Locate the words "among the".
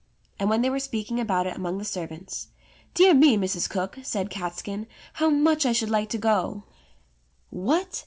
1.55-1.85